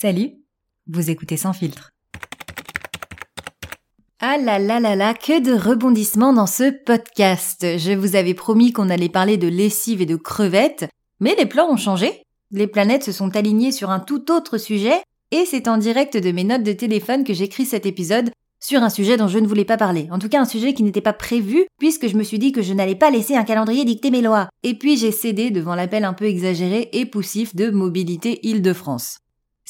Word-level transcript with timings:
Salut, 0.00 0.30
vous 0.86 1.10
écoutez 1.10 1.36
sans 1.36 1.52
filtre. 1.52 1.90
Ah 4.18 4.38
là 4.38 4.58
là 4.58 4.80
là 4.80 4.96
là, 4.96 5.12
que 5.12 5.42
de 5.42 5.52
rebondissements 5.52 6.32
dans 6.32 6.46
ce 6.46 6.70
podcast. 6.86 7.76
Je 7.76 7.92
vous 7.92 8.16
avais 8.16 8.32
promis 8.32 8.72
qu'on 8.72 8.88
allait 8.88 9.10
parler 9.10 9.36
de 9.36 9.46
lessive 9.46 10.00
et 10.00 10.06
de 10.06 10.16
crevettes, 10.16 10.88
mais 11.20 11.34
les 11.36 11.44
plans 11.44 11.70
ont 11.70 11.76
changé. 11.76 12.22
Les 12.50 12.66
planètes 12.66 13.04
se 13.04 13.12
sont 13.12 13.36
alignées 13.36 13.72
sur 13.72 13.90
un 13.90 14.00
tout 14.00 14.32
autre 14.32 14.56
sujet, 14.56 15.02
et 15.32 15.44
c'est 15.44 15.68
en 15.68 15.76
direct 15.76 16.16
de 16.16 16.32
mes 16.32 16.44
notes 16.44 16.62
de 16.62 16.72
téléphone 16.72 17.22
que 17.22 17.34
j'écris 17.34 17.66
cet 17.66 17.84
épisode 17.84 18.30
sur 18.58 18.82
un 18.82 18.88
sujet 18.88 19.18
dont 19.18 19.28
je 19.28 19.38
ne 19.38 19.46
voulais 19.46 19.66
pas 19.66 19.76
parler. 19.76 20.08
En 20.10 20.18
tout 20.18 20.30
cas, 20.30 20.40
un 20.40 20.46
sujet 20.46 20.72
qui 20.72 20.82
n'était 20.82 21.02
pas 21.02 21.12
prévu, 21.12 21.66
puisque 21.78 22.08
je 22.08 22.16
me 22.16 22.22
suis 22.22 22.38
dit 22.38 22.52
que 22.52 22.62
je 22.62 22.72
n'allais 22.72 22.94
pas 22.94 23.10
laisser 23.10 23.36
un 23.36 23.44
calendrier 23.44 23.84
dicter 23.84 24.10
mes 24.10 24.22
lois. 24.22 24.48
Et 24.62 24.72
puis 24.72 24.96
j'ai 24.96 25.12
cédé 25.12 25.50
devant 25.50 25.74
l'appel 25.74 26.06
un 26.06 26.14
peu 26.14 26.24
exagéré 26.24 26.88
et 26.94 27.04
poussif 27.04 27.54
de 27.54 27.68
Mobilité 27.68 28.40
Île-de-France. 28.48 29.18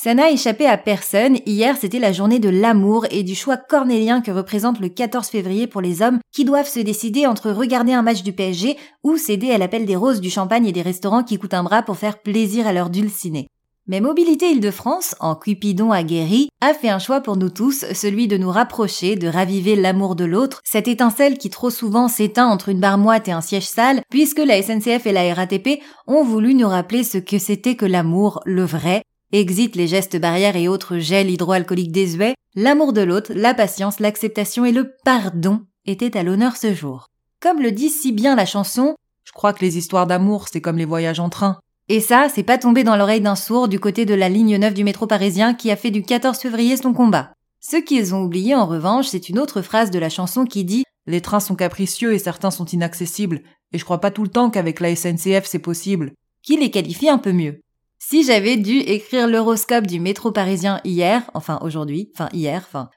Ça 0.03 0.15
n'a 0.15 0.31
échappé 0.31 0.65
à 0.65 0.79
personne, 0.79 1.41
hier 1.45 1.77
c'était 1.79 1.99
la 1.99 2.11
journée 2.11 2.39
de 2.39 2.49
l'amour 2.49 3.05
et 3.11 3.23
du 3.23 3.35
choix 3.35 3.59
cornélien 3.59 4.23
que 4.23 4.31
représente 4.31 4.81
le 4.81 4.89
14 4.89 5.29
février 5.29 5.67
pour 5.67 5.83
les 5.83 6.01
hommes 6.01 6.21
qui 6.33 6.47
doivent 6.47 6.67
se 6.67 6.81
décider 6.81 7.27
entre 7.27 7.51
regarder 7.51 7.93
un 7.93 8.01
match 8.01 8.23
du 8.23 8.33
PSG 8.33 8.79
ou 9.05 9.19
céder 9.19 9.51
à 9.51 9.59
l'appel 9.59 9.85
des 9.85 9.97
roses 9.97 10.23
du 10.23 10.31
champagne 10.31 10.65
et 10.65 10.73
des 10.73 10.81
restaurants 10.81 11.23
qui 11.23 11.37
coûtent 11.37 11.53
un 11.53 11.65
bras 11.65 11.83
pour 11.83 11.99
faire 11.99 12.23
plaisir 12.23 12.67
à 12.67 12.73
leur 12.73 12.89
dulciné. 12.89 13.49
Mais 13.89 14.01
Mobilité 14.01 14.51
Île-de-France, 14.51 15.17
en 15.21 15.35
Cupidon 15.35 15.93
aguerri, 15.93 16.49
a 16.63 16.73
fait 16.73 16.89
un 16.89 16.99
choix 16.99 17.21
pour 17.21 17.37
nous 17.37 17.51
tous, 17.51 17.85
celui 17.93 18.27
de 18.27 18.39
nous 18.39 18.51
rapprocher, 18.51 19.17
de 19.17 19.29
raviver 19.29 19.77
l'amour 19.77 20.17
de 20.17 20.25
l'autre, 20.25 20.63
cette 20.65 20.89
étincelle 20.89 21.37
qui 21.37 21.51
trop 21.51 21.69
souvent 21.69 22.09
s'éteint 22.09 22.47
entre 22.47 22.71
une 22.71 22.81
barre 22.81 22.97
moite 22.97 23.29
et 23.29 23.33
un 23.33 23.43
siège 23.43 23.69
sale, 23.69 24.01
puisque 24.09 24.39
la 24.39 24.63
SNCF 24.63 25.07
et 25.07 25.13
la 25.13 25.35
RATP 25.35 25.83
ont 26.07 26.25
voulu 26.25 26.55
nous 26.55 26.69
rappeler 26.69 27.05
ce 27.05 27.19
que 27.19 27.39
c'était 27.39 27.77
que 27.77 27.85
l'amour, 27.85 28.41
le 28.47 28.65
vrai, 28.65 29.03
Exit 29.33 29.77
les 29.77 29.87
gestes 29.87 30.21
barrières 30.21 30.57
et 30.57 30.67
autres 30.67 30.99
gels 30.99 31.31
hydroalcooliques 31.31 31.93
désuets, 31.93 32.35
l'amour 32.57 32.93
de 32.93 33.01
l'autre, 33.03 33.33
la 33.33 33.55
patience, 33.55 34.01
l'acceptation 34.01 34.65
et 34.65 34.73
le 34.73 34.93
pardon 35.05 35.61
étaient 35.87 36.17
à 36.17 36.25
l'honneur 36.25 36.57
ce 36.57 36.75
jour. 36.75 37.07
Comme 37.41 37.61
le 37.63 37.71
dit 37.71 37.91
si 37.91 38.11
bien 38.11 38.35
la 38.35 38.45
chanson, 38.45 38.97
Je 39.25 39.31
crois 39.33 39.53
que 39.53 39.65
les 39.65 39.79
histoires 39.79 40.09
d'amour, 40.09 40.47
c'est 40.51 40.61
comme 40.61 40.79
les 40.79 40.85
voyages 40.85 41.21
en 41.21 41.29
train. 41.29 41.61
et 41.89 42.01
ça, 42.01 42.27
c'est 42.29 42.43
pas 42.43 42.59
tombé 42.59 42.83
dans 42.83 42.97
l'oreille 42.97 43.21
d'un 43.21 43.37
sourd 43.37 43.69
du 43.69 43.79
côté 43.79 44.05
de 44.05 44.15
la 44.15 44.29
ligne 44.29 44.57
9 44.59 44.75
du 44.75 44.83
métro 44.83 45.07
parisien 45.07 45.55
qui 45.55 45.71
a 45.71 45.77
fait 45.77 45.93
du 45.93 46.03
14 46.03 46.37
février 46.39 46.77
son 46.77 46.93
combat. 46.93 47.33
Ce 47.61 47.77
qu'ils 47.77 48.15
ont 48.17 48.23
oublié 48.23 48.57
en 48.57 48.67
revanche, 48.67 49.07
c'est 49.07 49.29
une 49.29 49.39
autre 49.39 49.63
phrase 49.63 49.93
de 49.93 49.99
la 50.01 50.09
chanson 50.11 50.45
qui 50.45 50.65
dit 50.65 50.85
Les 51.07 51.21
trains 51.21 51.39
sont 51.39 51.55
capricieux 51.55 52.15
et 52.15 52.19
certains 52.19 52.51
sont 52.51 52.65
inaccessibles. 52.65 53.43
Et 53.73 53.79
je 53.79 53.85
crois 53.85 54.01
pas 54.01 54.11
tout 54.11 54.25
le 54.25 54.29
temps 54.29 54.51
qu'avec 54.51 54.81
la 54.81 54.97
SNCF 54.97 55.45
c'est 55.45 55.61
possible. 55.61 56.15
qui 56.43 56.57
les 56.57 56.71
qualifie 56.73 57.09
un 57.09 57.19
peu 57.19 57.33
mieux. 57.33 57.61
Si 58.03 58.25
j'avais 58.25 58.57
dû 58.57 58.79
écrire 58.79 59.29
l'horoscope 59.29 59.87
du 59.87 60.01
métro 60.01 60.33
parisien 60.33 60.81
hier, 60.85 61.31
enfin 61.35 61.61
aujourd'hui, 61.63 62.11
enfin 62.15 62.31
hier, 62.33 62.65
enfin 62.67 62.89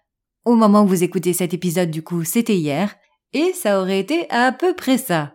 au 0.46 0.56
moment 0.56 0.84
où 0.84 0.88
vous 0.88 1.04
écoutez 1.04 1.34
cet 1.34 1.54
épisode 1.54 1.92
du 1.92 2.02
coup, 2.02 2.24
c'était 2.24 2.56
hier, 2.56 2.96
et 3.34 3.54
ça 3.54 3.82
aurait 3.82 4.00
été 4.00 4.30
à 4.32 4.52
peu 4.52 4.74
près 4.74 4.98
ça. 4.98 5.34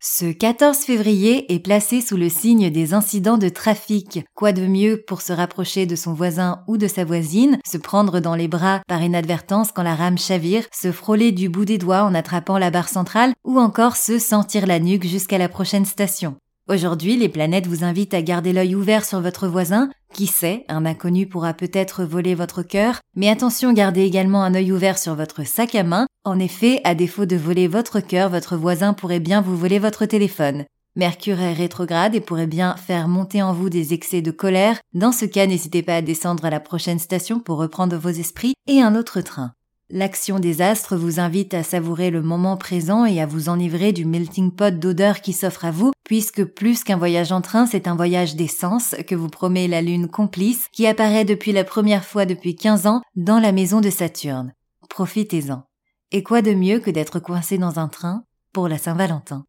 Ce 0.00 0.24
14 0.24 0.78
février 0.78 1.52
est 1.52 1.60
placé 1.60 2.00
sous 2.00 2.16
le 2.16 2.28
signe 2.28 2.70
des 2.70 2.94
incidents 2.94 3.38
de 3.38 3.48
trafic. 3.48 4.24
Quoi 4.34 4.52
de 4.52 4.66
mieux 4.66 5.04
pour 5.06 5.22
se 5.22 5.32
rapprocher 5.32 5.86
de 5.86 5.94
son 5.94 6.14
voisin 6.14 6.64
ou 6.66 6.76
de 6.76 6.88
sa 6.88 7.04
voisine, 7.04 7.60
se 7.64 7.78
prendre 7.78 8.18
dans 8.18 8.34
les 8.34 8.48
bras 8.48 8.80
par 8.88 9.02
inadvertance 9.02 9.70
quand 9.72 9.84
la 9.84 9.94
rame 9.94 10.18
chavire, 10.18 10.66
se 10.72 10.90
frôler 10.90 11.32
du 11.32 11.48
bout 11.48 11.66
des 11.66 11.78
doigts 11.78 12.02
en 12.02 12.14
attrapant 12.14 12.58
la 12.58 12.70
barre 12.70 12.88
centrale 12.88 13.34
ou 13.44 13.60
encore 13.60 13.96
se 13.96 14.18
sentir 14.18 14.66
la 14.66 14.80
nuque 14.80 15.06
jusqu'à 15.06 15.38
la 15.38 15.48
prochaine 15.48 15.86
station? 15.86 16.36
Aujourd'hui, 16.68 17.16
les 17.16 17.28
planètes 17.28 17.66
vous 17.66 17.82
invitent 17.82 18.14
à 18.14 18.22
garder 18.22 18.52
l'œil 18.52 18.76
ouvert 18.76 19.04
sur 19.04 19.20
votre 19.20 19.48
voisin. 19.48 19.90
Qui 20.14 20.28
sait, 20.28 20.64
un 20.68 20.86
inconnu 20.86 21.26
pourra 21.26 21.54
peut-être 21.54 22.04
voler 22.04 22.36
votre 22.36 22.62
cœur, 22.62 23.00
mais 23.16 23.28
attention, 23.28 23.72
gardez 23.72 24.02
également 24.02 24.44
un 24.44 24.54
œil 24.54 24.70
ouvert 24.70 24.96
sur 24.96 25.16
votre 25.16 25.44
sac 25.44 25.74
à 25.74 25.82
main. 25.82 26.06
En 26.24 26.38
effet, 26.38 26.80
à 26.84 26.94
défaut 26.94 27.26
de 27.26 27.34
voler 27.34 27.66
votre 27.66 27.98
cœur, 27.98 28.30
votre 28.30 28.56
voisin 28.56 28.92
pourrait 28.92 29.20
bien 29.20 29.40
vous 29.40 29.56
voler 29.56 29.80
votre 29.80 30.06
téléphone. 30.06 30.64
Mercure 30.94 31.40
est 31.40 31.54
rétrograde 31.54 32.14
et 32.14 32.20
pourrait 32.20 32.46
bien 32.46 32.76
faire 32.76 33.08
monter 33.08 33.42
en 33.42 33.52
vous 33.52 33.68
des 33.68 33.92
excès 33.92 34.22
de 34.22 34.30
colère. 34.30 34.78
Dans 34.94 35.12
ce 35.12 35.24
cas, 35.24 35.46
n'hésitez 35.46 35.82
pas 35.82 35.96
à 35.96 36.02
descendre 36.02 36.44
à 36.44 36.50
la 36.50 36.60
prochaine 36.60 36.98
station 37.00 37.40
pour 37.40 37.58
reprendre 37.58 37.96
vos 37.96 38.10
esprits 38.10 38.54
et 38.68 38.82
un 38.82 38.94
autre 38.94 39.20
train. 39.20 39.52
L'action 39.94 40.38
des 40.38 40.62
astres 40.62 40.96
vous 40.96 41.20
invite 41.20 41.52
à 41.52 41.62
savourer 41.62 42.10
le 42.10 42.22
moment 42.22 42.56
présent 42.56 43.04
et 43.04 43.20
à 43.20 43.26
vous 43.26 43.50
enivrer 43.50 43.92
du 43.92 44.06
melting 44.06 44.50
pot 44.50 44.78
d'odeurs 44.78 45.20
qui 45.20 45.34
s'offre 45.34 45.66
à 45.66 45.70
vous, 45.70 45.92
puisque 46.02 46.44
plus 46.44 46.82
qu'un 46.82 46.96
voyage 46.96 47.30
en 47.30 47.42
train, 47.42 47.66
c'est 47.66 47.86
un 47.86 47.94
voyage 47.94 48.34
d'essence 48.34 48.94
que 49.06 49.14
vous 49.14 49.28
promet 49.28 49.68
la 49.68 49.82
lune 49.82 50.08
complice 50.08 50.68
qui 50.72 50.86
apparaît 50.86 51.26
depuis 51.26 51.52
la 51.52 51.64
première 51.64 52.06
fois 52.06 52.24
depuis 52.24 52.56
15 52.56 52.86
ans 52.86 53.02
dans 53.16 53.38
la 53.38 53.52
maison 53.52 53.82
de 53.82 53.90
Saturne. 53.90 54.54
Profitez-en. 54.88 55.64
Et 56.10 56.22
quoi 56.22 56.40
de 56.40 56.54
mieux 56.54 56.80
que 56.80 56.90
d'être 56.90 57.20
coincé 57.20 57.58
dans 57.58 57.78
un 57.78 57.88
train 57.88 58.24
pour 58.54 58.68
la 58.68 58.78
Saint-Valentin? 58.78 59.44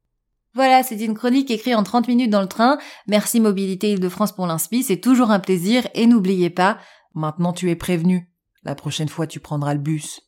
Voilà, 0.56 0.84
c'est 0.84 1.00
une 1.00 1.14
chronique 1.14 1.52
écrite 1.52 1.76
en 1.76 1.84
30 1.84 2.10
minutes 2.10 2.32
dans 2.32 2.42
le 2.42 2.48
train. 2.48 2.80
Merci 3.08 3.40
Mobilité 3.40 3.94
Île-de-France 3.94 4.34
pour 4.34 4.46
l'inspi, 4.46 4.84
c'est 4.84 5.00
toujours 5.00 5.32
un 5.32 5.40
plaisir 5.40 5.88
et 5.94 6.06
n'oubliez 6.06 6.50
pas, 6.50 6.80
Maintenant 7.16 7.54
tu 7.54 7.70
es 7.70 7.76
prévenu. 7.76 8.28
La 8.66 8.76
prochaine 8.76 9.10
fois 9.10 9.28
tu 9.28 9.40
prendras 9.40 9.74
le 9.74 9.80
bus. 9.80 10.22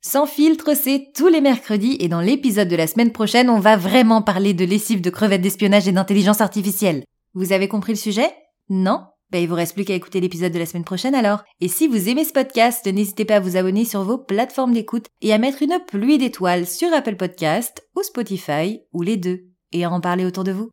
Sans 0.00 0.26
filtre, 0.26 0.76
c'est 0.76 1.12
tous 1.16 1.28
les 1.28 1.40
mercredis 1.40 1.96
et 2.00 2.08
dans 2.08 2.20
l'épisode 2.20 2.68
de 2.68 2.76
la 2.76 2.86
semaine 2.86 3.12
prochaine, 3.12 3.48
on 3.48 3.60
va 3.60 3.76
vraiment 3.76 4.20
parler 4.20 4.52
de 4.52 4.64
lessive, 4.64 5.00
de 5.00 5.08
crevettes 5.08 5.40
d'espionnage 5.40 5.88
et 5.88 5.92
d'intelligence 5.92 6.42
artificielle. 6.42 7.04
Vous 7.34 7.52
avez 7.52 7.68
compris 7.68 7.92
le 7.92 7.98
sujet? 7.98 8.30
Non? 8.68 9.06
Ben 9.30 9.42
il 9.42 9.48
vous 9.48 9.54
reste 9.54 9.72
plus 9.72 9.86
qu'à 9.86 9.94
écouter 9.94 10.20
l'épisode 10.20 10.52
de 10.52 10.58
la 10.58 10.66
semaine 10.66 10.84
prochaine 10.84 11.14
alors. 11.14 11.42
Et 11.62 11.68
si 11.68 11.88
vous 11.88 12.10
aimez 12.10 12.24
ce 12.24 12.34
podcast, 12.34 12.86
n'hésitez 12.86 13.24
pas 13.24 13.36
à 13.36 13.40
vous 13.40 13.56
abonner 13.56 13.86
sur 13.86 14.02
vos 14.02 14.18
plateformes 14.18 14.74
d'écoute 14.74 15.06
et 15.22 15.32
à 15.32 15.38
mettre 15.38 15.62
une 15.62 15.78
pluie 15.86 16.18
d'étoiles 16.18 16.66
sur 16.66 16.92
Apple 16.92 17.16
Podcast 17.16 17.82
ou 17.96 18.02
Spotify 18.02 18.82
ou 18.92 19.00
les 19.00 19.16
deux 19.16 19.46
et 19.72 19.84
à 19.84 19.90
en 19.90 20.02
parler 20.02 20.26
autour 20.26 20.44
de 20.44 20.52
vous. 20.52 20.68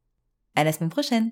À 0.56 0.66
la 0.66 0.74
semaine 0.74 0.90
prochaine. 0.90 1.32